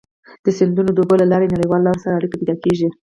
[0.43, 2.87] د سیندونو د اوبو له لارې نړیوالو لارو سره اړيکي پيدا کیږي.